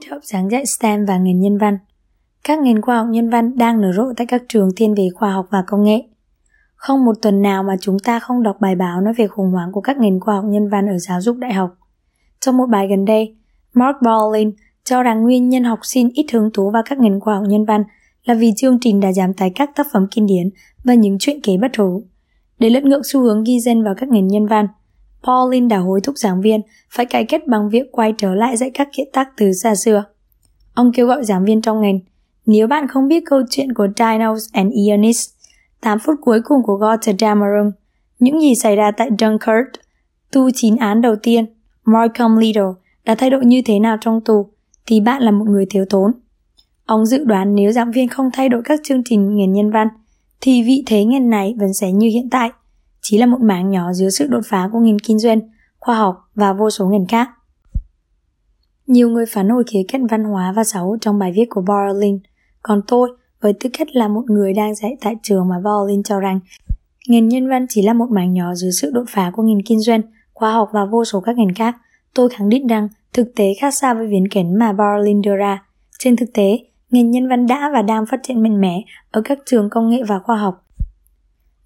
[0.00, 1.78] tích hợp giảng dạy STEM và ngành nhân văn.
[2.44, 5.32] Các ngành khoa học nhân văn đang nở rộ tại các trường thiên về khoa
[5.32, 6.02] học và công nghệ.
[6.74, 9.72] Không một tuần nào mà chúng ta không đọc bài báo nói về khủng hoảng
[9.72, 11.76] của các ngành khoa học nhân văn ở giáo dục đại học.
[12.40, 13.36] Trong một bài gần đây,
[13.74, 14.52] Mark Ballin
[14.84, 17.64] cho rằng nguyên nhân học sinh ít hứng thú vào các ngành khoa học nhân
[17.64, 17.84] văn
[18.24, 20.50] là vì chương trình đã giảm tải các tác phẩm kinh điển
[20.84, 22.04] và những chuyện kể bất hủ.
[22.58, 24.68] Để lẫn ngược xu hướng ghi danh vào các ngành nhân văn,
[25.22, 26.60] Pauline đã hối thúc giảng viên
[26.90, 30.04] phải cải cách bằng việc quay trở lại dạy các kiệt tác từ xa xưa.
[30.74, 31.98] Ông kêu gọi giảng viên trong ngành,
[32.46, 35.28] nếu bạn không biết câu chuyện của Dinos and Ionis,
[35.80, 37.70] 8 phút cuối cùng của Gotterdammerung,
[38.18, 39.68] những gì xảy ra tại Dunkirk,
[40.32, 41.46] tu chín án đầu tiên,
[41.84, 42.68] Markham Liddell
[43.04, 44.46] đã thay đổi như thế nào trong tù,
[44.86, 46.12] thì bạn là một người thiếu thốn.
[46.86, 49.88] Ông dự đoán nếu giảng viên không thay đổi các chương trình ngành nhân văn,
[50.40, 52.50] thì vị thế ngành này vẫn sẽ như hiện tại,
[53.02, 55.40] chỉ là một mảng nhỏ dưới sự đột phá của ngành kinh doanh,
[55.78, 57.30] khoa học và vô số ngành khác.
[58.86, 61.60] Nhiều người phản hồi khía cạnh văn hóa và xã hội trong bài viết của
[61.60, 62.18] Borlin,
[62.62, 66.20] còn tôi, với tư cách là một người đang dạy tại trường mà Borlin cho
[66.20, 66.40] rằng
[67.08, 69.80] ngành nhân văn chỉ là một mảng nhỏ dưới sự đột phá của ngành kinh
[69.80, 71.76] doanh, khoa học và vô số các ngành khác,
[72.14, 75.64] tôi khẳng định rằng thực tế khác xa với viễn cảnh mà Borlin đưa ra.
[75.98, 76.58] Trên thực tế,
[76.90, 80.02] ngành nhân văn đã và đang phát triển mạnh mẽ ở các trường công nghệ
[80.06, 80.64] và khoa học.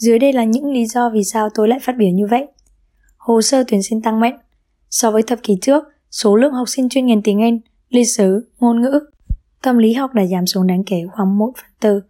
[0.00, 2.46] Dưới đây là những lý do vì sao tôi lại phát biểu như vậy.
[3.16, 4.38] Hồ sơ tuyển sinh tăng mạnh.
[4.90, 8.50] So với thập kỷ trước, số lượng học sinh chuyên ngành tiếng Anh, lịch sử,
[8.60, 9.00] ngôn ngữ,
[9.62, 12.00] tâm lý học đã giảm xuống đáng kể khoảng 1 phần tư.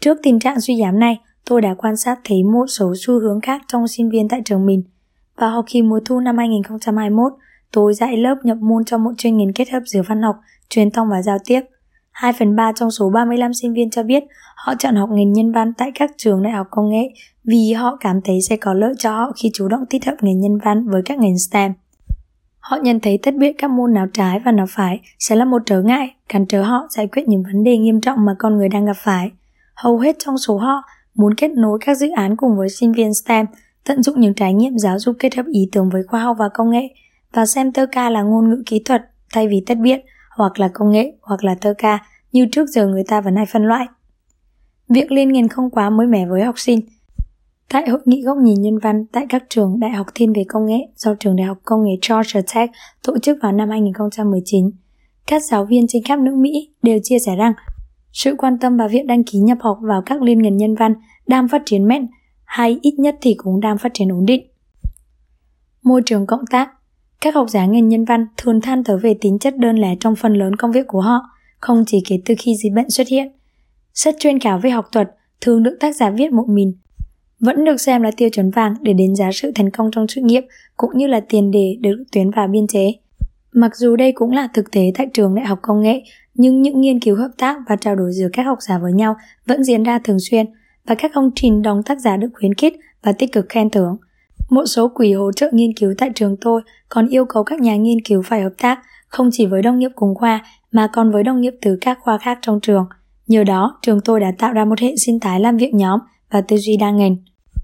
[0.00, 3.40] Trước tình trạng suy giảm này, tôi đã quan sát thấy một số xu hướng
[3.40, 4.82] khác trong sinh viên tại trường mình.
[5.36, 7.32] Vào học kỳ mùa thu năm 2021,
[7.72, 10.36] tôi dạy lớp nhập môn cho một chuyên ngành kết hợp giữa văn học,
[10.68, 11.60] truyền thông và giao tiếp–
[12.18, 14.24] 2 phần 3 trong số 35 sinh viên cho biết
[14.56, 17.10] họ chọn học ngành nhân văn tại các trường đại học công nghệ
[17.44, 20.40] vì họ cảm thấy sẽ có lợi cho họ khi chủ động tích hợp ngành
[20.40, 21.72] nhân văn với các ngành STEM.
[22.58, 25.62] Họ nhận thấy tất biết các môn nào trái và nào phải sẽ là một
[25.66, 28.68] trở ngại, cản trở họ giải quyết những vấn đề nghiêm trọng mà con người
[28.68, 29.30] đang gặp phải.
[29.74, 30.82] Hầu hết trong số họ
[31.14, 33.46] muốn kết nối các dự án cùng với sinh viên STEM,
[33.84, 36.48] tận dụng những trải nghiệm giáo dục kết hợp ý tưởng với khoa học và
[36.54, 36.88] công nghệ
[37.32, 40.00] và xem tơ ca là ngôn ngữ kỹ thuật thay vì tất biết
[40.38, 41.98] hoặc là công nghệ hoặc là Tơ ca
[42.32, 43.86] như trước giờ người ta vẫn hay phân loại.
[44.88, 46.80] Việc liên ngành không quá mới mẻ với học sinh.
[47.68, 50.66] Tại hội nghị góc nhìn nhân văn tại các trường đại học thiên về công
[50.66, 52.70] nghệ do trường đại học công nghệ Georgia Tech
[53.06, 54.70] tổ chức vào năm 2019,
[55.26, 57.52] các giáo viên trên khắp nước Mỹ đều chia sẻ rằng
[58.12, 60.94] sự quan tâm và việc đăng ký nhập học vào các liên ngành nhân văn
[61.26, 62.06] đang phát triển mạnh
[62.44, 64.46] hay ít nhất thì cũng đang phát triển ổn định.
[65.82, 66.70] Môi trường cộng tác
[67.20, 70.16] các học giả ngành nhân văn thường than thở về tính chất đơn lẻ trong
[70.16, 71.20] phần lớn công việc của họ,
[71.60, 73.28] không chỉ kể từ khi dịch bệnh xuất hiện.
[73.94, 75.08] rất chuyên khảo về học thuật
[75.40, 76.72] thường được tác giả viết một mình,
[77.40, 80.20] vẫn được xem là tiêu chuẩn vàng để đánh giá sự thành công trong sự
[80.24, 80.44] nghiệp
[80.76, 82.92] cũng như là tiền đề để được tuyến vào biên chế.
[83.52, 86.02] Mặc dù đây cũng là thực tế tại trường đại học công nghệ,
[86.34, 89.16] nhưng những nghiên cứu hợp tác và trao đổi giữa các học giả với nhau
[89.46, 90.46] vẫn diễn ra thường xuyên
[90.86, 93.96] và các công trình đóng tác giả được khuyến khích và tích cực khen thưởng.
[94.50, 97.76] Một số quỹ hỗ trợ nghiên cứu tại trường tôi còn yêu cầu các nhà
[97.76, 101.22] nghiên cứu phải hợp tác không chỉ với đồng nghiệp cùng khoa mà còn với
[101.22, 102.86] đồng nghiệp từ các khoa khác trong trường.
[103.26, 106.40] Nhờ đó, trường tôi đã tạo ra một hệ sinh thái làm việc nhóm và
[106.40, 107.16] tư duy đa ngành.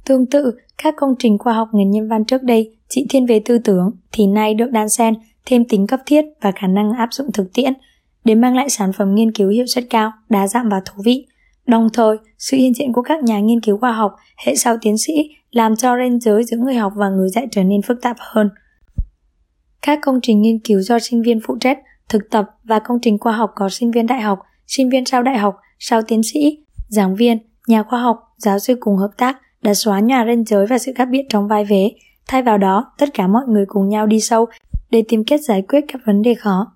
[0.04, 3.40] Tương tự, các công trình khoa học ngành nhân văn trước đây chỉ thiên về
[3.44, 5.14] tư tưởng thì nay được đan xen
[5.46, 7.72] thêm tính cấp thiết và khả năng áp dụng thực tiễn
[8.24, 11.26] để mang lại sản phẩm nghiên cứu hiệu suất cao, đa dạng và thú vị.
[11.66, 14.14] Đồng thời, sự hiện diện của các nhà nghiên cứu khoa học
[14.46, 15.12] hệ sau tiến sĩ
[15.50, 18.50] làm cho ranh giới giữa người học và người dạy trở nên phức tạp hơn.
[19.82, 21.78] Các công trình nghiên cứu do sinh viên phụ trách,
[22.08, 25.22] thực tập và công trình khoa học có sinh viên đại học, sinh viên sau
[25.22, 29.36] đại học, sau tiến sĩ, giảng viên, nhà khoa học, giáo sư cùng hợp tác
[29.62, 31.90] đã xóa nhòa ranh giới và sự khác biệt trong vai vế.
[32.26, 34.46] Thay vào đó, tất cả mọi người cùng nhau đi sâu
[34.90, 36.72] để tìm cách giải quyết các vấn đề khó.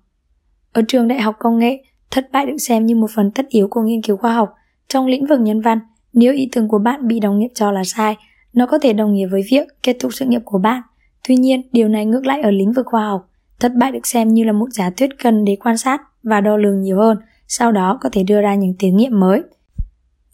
[0.73, 3.67] Ở trường đại học công nghệ, thất bại được xem như một phần tất yếu
[3.67, 4.53] của nghiên cứu khoa học.
[4.87, 5.79] Trong lĩnh vực nhân văn,
[6.13, 8.17] nếu ý tưởng của bạn bị đồng nghiệp cho là sai,
[8.53, 10.81] nó có thể đồng nghĩa với việc kết thúc sự nghiệp của bạn.
[11.27, 13.29] Tuy nhiên, điều này ngược lại ở lĩnh vực khoa học.
[13.59, 16.57] Thất bại được xem như là một giả thuyết cần để quan sát và đo
[16.57, 17.17] lường nhiều hơn,
[17.47, 19.41] sau đó có thể đưa ra những thí nghiệm mới.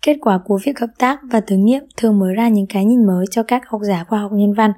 [0.02, 3.08] Kết quả của việc hợp tác và thử nghiệm thường mở ra những cái nhìn
[3.08, 4.72] mới cho các học giả khoa học nhân văn.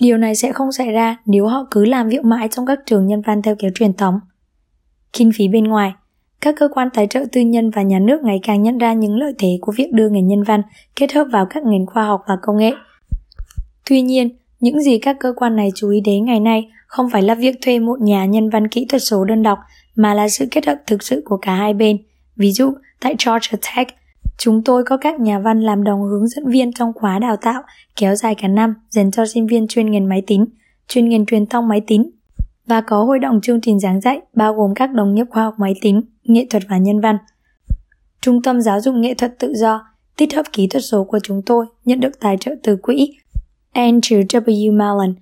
[0.00, 3.06] Điều này sẽ không xảy ra nếu họ cứ làm việc mãi trong các trường
[3.06, 4.20] nhân văn theo kiểu truyền thống.
[5.12, 5.92] Kinh phí bên ngoài
[6.40, 9.16] các cơ quan tài trợ tư nhân và nhà nước ngày càng nhận ra những
[9.16, 10.62] lợi thế của việc đưa ngành nhân văn
[10.96, 12.72] kết hợp vào các ngành khoa học và công nghệ.
[13.88, 17.22] Tuy nhiên, những gì các cơ quan này chú ý đến ngày nay không phải
[17.22, 19.58] là việc thuê một nhà nhân văn kỹ thuật số đơn độc
[19.96, 21.98] mà là sự kết hợp thực sự của cả hai bên.
[22.36, 23.88] Ví dụ, tại Georgia Tech,
[24.38, 27.62] chúng tôi có các nhà văn làm đồng hướng dẫn viên trong khóa đào tạo
[27.96, 30.46] kéo dài cả năm dành cho sinh viên chuyên ngành máy tính,
[30.88, 32.10] chuyên ngành truyền thông máy tính
[32.66, 35.54] và có hội đồng chương trình giảng dạy bao gồm các đồng nghiệp khoa học
[35.58, 37.18] máy tính, nghệ thuật và nhân văn.
[38.20, 41.42] Trung tâm Giáo dục Nghệ thuật Tự do, tích hợp kỹ thuật số của chúng
[41.46, 43.16] tôi nhận được tài trợ từ quỹ
[43.78, 44.72] Andrew W.
[44.72, 45.14] Mellon,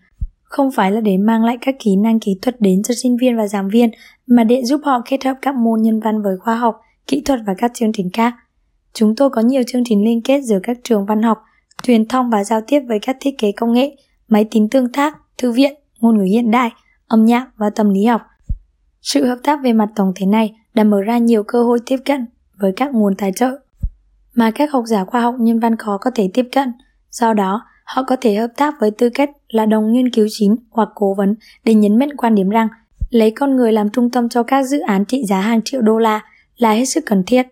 [0.43, 3.37] không phải là để mang lại các kỹ năng kỹ thuật đến cho sinh viên
[3.37, 3.91] và giảng viên,
[4.27, 7.41] mà để giúp họ kết hợp các môn nhân văn với khoa học, kỹ thuật
[7.47, 8.35] và các chương trình khác.
[8.93, 11.39] Chúng tôi có nhiều chương trình liên kết giữa các trường văn học,
[11.83, 13.97] truyền thông và giao tiếp với các thiết kế công nghệ,
[14.29, 16.71] máy tính tương tác, thư viện, ngôn ngữ hiện đại,
[17.07, 18.23] âm nhạc và tâm lý học.
[19.03, 21.99] Sự hợp tác về mặt tổng thể này đã mở ra nhiều cơ hội tiếp
[22.05, 22.27] cận
[22.59, 23.51] với các nguồn tài trợ
[24.35, 26.73] mà các học giả khoa học nhân văn khó có thể tiếp cận.
[27.11, 30.57] Do đó, họ có thể hợp tác với tư cách là đồng nghiên cứu chính
[30.71, 31.35] hoặc cố vấn
[31.65, 32.69] để nhấn mạnh quan điểm rằng
[33.11, 35.99] lấy con người làm trung tâm cho các dự án trị giá hàng triệu đô
[35.99, 36.25] la
[36.57, 37.43] là hết sức cần thiết.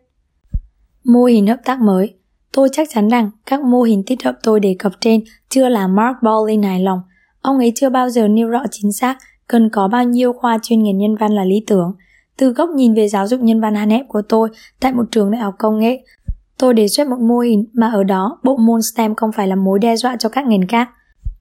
[1.05, 2.15] Mô hình hợp tác mới
[2.55, 5.87] Tôi chắc chắn rằng các mô hình tích hợp tôi đề cập trên chưa là
[5.87, 7.01] Mark Bowlin hài lòng.
[7.41, 10.83] Ông ấy chưa bao giờ nêu rõ chính xác cần có bao nhiêu khoa chuyên
[10.83, 11.95] ngành nhân văn là lý tưởng.
[12.37, 14.49] Từ góc nhìn về giáo dục nhân văn hạn hẹp của tôi
[14.81, 16.05] tại một trường đại học công nghệ,
[16.59, 19.57] tôi đề xuất một mô hình mà ở đó bộ môn STEM không phải là
[19.57, 20.91] mối đe dọa cho các ngành khác.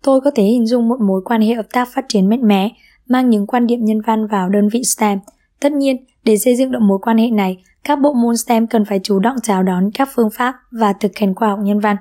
[0.03, 2.69] Tôi có thể hình dung một mối quan hệ hợp tác phát triển mạnh mẽ,
[3.09, 5.19] mang những quan điểm nhân văn vào đơn vị STEM.
[5.59, 8.85] Tất nhiên, để xây dựng được mối quan hệ này, các bộ môn STEM cần
[8.85, 11.95] phải chủ động chào đón các phương pháp và thực hành khoa học nhân văn.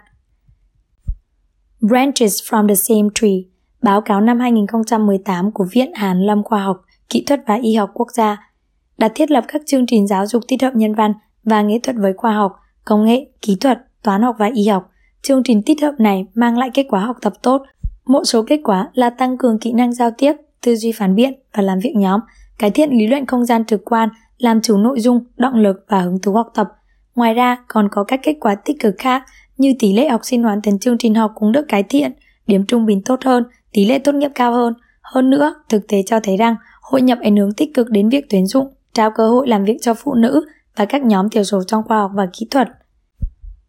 [1.80, 6.84] Branches from the same tree báo cáo năm 2018 của Viện Hàn Lâm Khoa học,
[7.08, 8.50] Kỹ thuật và Y học Quốc gia
[8.98, 11.12] đã thiết lập các chương trình giáo dục tích hợp nhân văn
[11.44, 12.52] và nghệ thuật với khoa học,
[12.84, 14.90] công nghệ, kỹ thuật, toán học và y học.
[15.22, 17.62] Chương trình tích hợp này mang lại kết quả học tập tốt.
[18.06, 20.32] Một số kết quả là tăng cường kỹ năng giao tiếp,
[20.64, 22.20] tư duy phản biện và làm việc nhóm,
[22.58, 24.08] cải thiện lý luận không gian trực quan,
[24.38, 26.68] làm chủ nội dung, động lực và hứng thú học tập.
[27.14, 29.22] Ngoài ra, còn có các kết quả tích cực khác
[29.58, 32.12] như tỷ lệ học sinh hoàn thành chương trình học cũng được cải thiện,
[32.46, 34.74] điểm trung bình tốt hơn, tỷ lệ tốt nghiệp cao hơn.
[35.02, 38.26] Hơn nữa, thực tế cho thấy rằng hội nhập ảnh hưởng tích cực đến việc
[38.30, 40.46] tuyển dụng, trao cơ hội làm việc cho phụ nữ
[40.76, 42.68] và các nhóm thiểu số trong khoa học và kỹ thuật.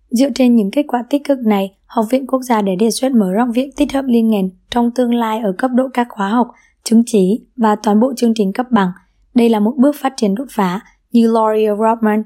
[0.10, 3.12] Dựa trên những kết quả tích cực này, Học viện Quốc gia đã đề xuất
[3.12, 6.30] mở rộng viện tích hợp liên ngành trong tương lai ở cấp độ các khóa
[6.30, 6.48] học,
[6.84, 8.92] chứng chỉ và toàn bộ chương trình cấp bằng.
[9.36, 12.24] Đây là một bước phát triển đột phá như Laurie Rodman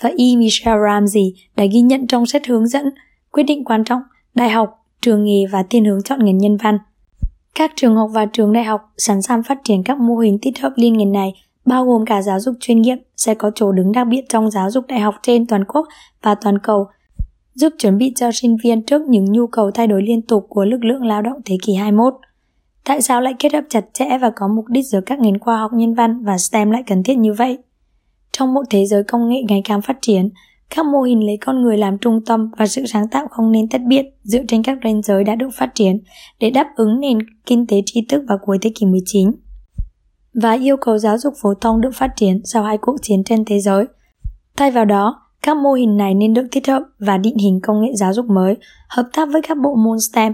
[0.00, 0.36] và E.
[0.36, 2.90] Michelle Ramsey đã ghi nhận trong sách hướng dẫn
[3.32, 4.02] quyết định quan trọng
[4.34, 6.78] đại học, trường nghề và thiên hướng chọn ngành nhân văn.
[7.54, 10.58] Các trường học và trường đại học sẵn sàng phát triển các mô hình tích
[10.60, 11.34] hợp liên ngành này
[11.66, 14.70] bao gồm cả giáo dục chuyên nghiệp sẽ có chỗ đứng đặc biệt trong giáo
[14.70, 15.86] dục đại học trên toàn quốc
[16.22, 16.86] và toàn cầu,
[17.54, 20.64] giúp chuẩn bị cho sinh viên trước những nhu cầu thay đổi liên tục của
[20.64, 22.14] lực lượng lao động thế kỷ 21.
[22.84, 25.56] Tại sao lại kết hợp chặt chẽ và có mục đích giữa các ngành khoa
[25.56, 27.58] học nhân văn và STEM lại cần thiết như vậy?
[28.32, 30.30] Trong một thế giới công nghệ ngày càng phát triển,
[30.70, 33.68] các mô hình lấy con người làm trung tâm và sự sáng tạo không nên
[33.68, 35.98] tách biệt dựa trên các ranh giới đã được phát triển
[36.40, 39.32] để đáp ứng nền kinh tế tri thức vào cuối thế kỷ 19
[40.42, 43.44] và yêu cầu giáo dục phổ thông được phát triển sau hai cuộc chiến trên
[43.44, 43.86] thế giới.
[44.56, 47.82] Thay vào đó, các mô hình này nên được thiết hợp và định hình công
[47.82, 48.56] nghệ giáo dục mới,
[48.88, 50.32] hợp tác với các bộ môn STEM,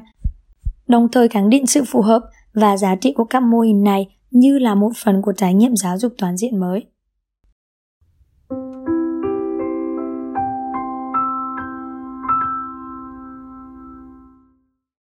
[0.88, 2.22] đồng thời khẳng định sự phù hợp
[2.54, 5.76] và giá trị của các mô hình này như là một phần của trải nghiệm
[5.76, 6.84] giáo dục toàn diện mới.